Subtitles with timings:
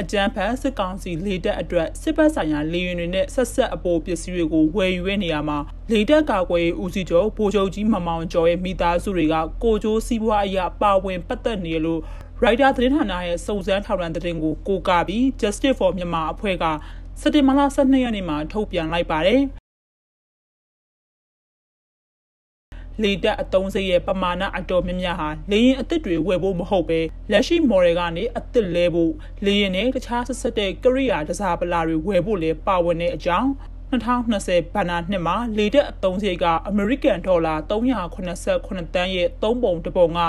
[0.00, 5.58] အကြမ်းဖက်စစ်ကောင်စီလေတပ်အတွက်စစ်ပတ်ဆိုင်ရာလေယာဉ်တွေနဲ့ဆက်ဆက်အပေါ်ပစ္စည်းတွေကိုဝယ်ယူရနေရမှာ
[5.90, 9.34] လေတပ်ကာကွယ်ရေးဦးစီးချုပ်ဗိုလ်ချုပ်ကြီးမမောင်ကျော်ရဲ့မိသားစုတွေက
[9.64, 12.00] ကိုကျိုးစီးပွားအရာပါဝင်ပတ်သက်နေလို့
[12.42, 16.64] ရိုက်တာသတင်းဌာနရဲ့စုံစမ်းထောက်လှမ်းသတင်းကိုကိုးကားပြီး Justice for Myanmar အဖွဲ့က
[17.20, 19.42] စက်တင်ဘာလ12ရက်နေ့မှာထုတ်ပြန်လိုက်ပါတယ်။
[23.02, 29.12] လေတပ်အသုံးစရိတ်ရဲ့ပမာဏအတော်များများဟာလေရင်အစ်စ်တွေဝယ်ဖို့မဟုတ်ပဲလက်ရှိ model ကနေအစ်စ်လဲဖို့
[29.44, 33.50] လေရင်နဲ့တခြားဆက်ဆက်တဲ့ကရိယာတစားပလာတွေဝယ်ဖို့လည်းပါဝင်တဲ့အကြောင်း
[33.90, 40.20] 2020ဘဏ္ဍာနှစ်မှာလေတက်အသုံးစရိတ်ကအမေရိကန်ဒေါ်လာ389တန်းရဲ့သုံးပုံတစ်ပုံက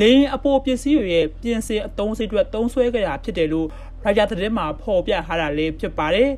[0.00, 3.68] လေရင်အပေါ်ပစ္စည်းတွေရဲ့ပြင်ဆင်အသုံးစရိတ်အတွက်သုံးစွဲကြတာဖြစ်တယ်လို့
[4.04, 6.30] ရိုက်တာသတင်းမှာဖော်ပြထားတာလည်းဖြစ်ပါတယ်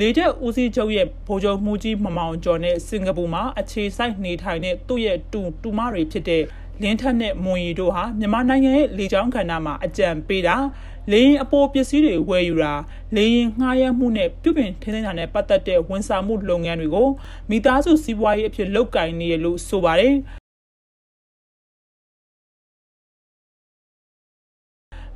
[0.00, 6.42] လေတပ်ဦးစီးချုပ်ရဲ့ဗိုလ်ချုပ်မှုကြီးမမောင်ကျော်နဲ့စင်ကာပူမှာအခြေစိုက်နေထိုင်တဲ့သူ့ရဲ့တူတူမတွေဖြစ်တဲ့
[6.82, 10.56] လင်းထက်နဲ့မွန်ရီတို့ဟာမြန်မာနိုင်ငံရဲ့လေကြောင်းကဏ္ဍမှာအကြံပေးတာ
[11.12, 12.74] လေရင်အပေါ်ပစ္စည်းတွေဝယ်ယူတာ
[13.16, 17.08] လေရင်ငှားရမ်းမှုနဲ့ပြုပြင်ထိန်းသိမ်းတာနဲ့ပတ်သက်တဲ့ဝန်ဆောင်မှုလုပ်ငန်းတွေကို
[17.50, 20.14] မိသားစုစီးပွားရေးအဖြစ်လုပ်ကိုင်နေရလို့ဆိုပါတယ်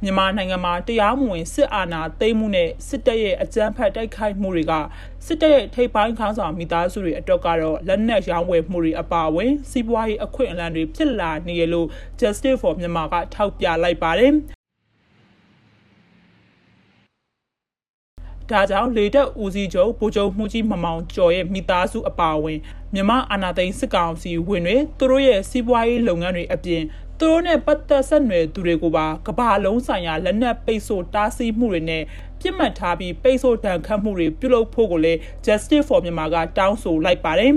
[0.03, 4.73] မြန်မာနိုင်ငံမှာတရားမဝင်စစ်အာဏာသိမ်းမှုနဲ့စစ်တပ်ရဲ့အကြမ်းဖက်တိုက်ခိုက်မှုတွေက
[5.27, 11.87] စစ်တပ်ရဲ့ထိပ်ပိုင်းခေါင်းဆောင်မိသားစုတွေအတွက်ကတော့လက်နက်ရောင်းဝယ်မှုတွေအပါအဝင်စီးပွားရေးအခွင့်အလမ်းတွေဖြစ်လာနေရလို့
[12.21, 14.33] Justice for Myanmar ကထောက်ပြလိုက်ပါတယ်
[18.51, 22.59] ဒါကြောင့်လေတပ်ဦးစီးချုပ်ဗိုလ်ချုပ်မှုကြီးမမောင်ကျော်ရဲ့မိသားစုအပါအဝင်
[22.95, 26.83] မြမအာနာသိန်းစစ်ကောင်စီဝင်တွေသူတို့ရဲ့စီးပွားရေးလုပ်ငန်းတွေအပြင်
[27.21, 32.03] သူတို့နဲ့ပတ်သက်ဆက်နွယ်သူတွေကိုပါကဘာလုံးဆိုင်ရာလက်နက်ပိတ်ဆို့တားဆီးမှုတွေနဲ့
[32.41, 37.53] ပြစ်မှတ်ထားပြီးပိတ်ဆို့တန်ခတ်မှုတွေပြုလုပ်ဖို့ကိုလည်း Justice for Myanmar ကတောင်းဆိုလိုက်ပါတယ်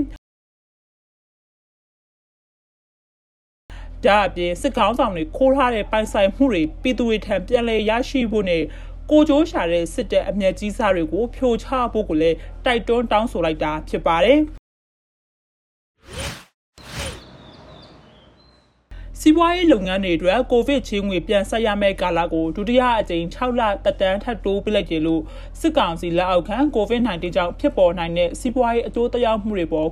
[4.06, 8.64] ဒါအပြင်စစ်ကောင်းဆောင်တွေခိုးထားတဲ့ပိုင်ဆိုင်မှုတွေပြည်သူတွေထံပြန်လည်ရရှိဖို့နဲ့
[9.12, 14.40] ကိုကျိုးရှာတဲ့စစ်တပ်အမျက်ကြီးစားတွေကိုဖြိုချဖို့ကိုလည်းတိုက်တွန်းတောင်းဆိုလိုက်တာဖြစ်ပါတယ်။
[19.20, 25.22] စီးပွားရေးလုပ်ငန်းတွေအတွက်ကိုဗစ်ချင်းငွေပြန်ဆက်ရမယ့်ကာလကိုဒုတိယအကြိမ်6လတက်တန်းထပ်တိုးပြလိုက်တယ်လို့
[25.60, 29.90] စစ်ကောင်စီလက်အောက်ခံကိုဗစ် -19 ကြောင့်ဖြစ်ပေါ်နိုင်တဲ့စီးပွားရေးအကျိုးသက်ရောက်မှုတွေပေါ်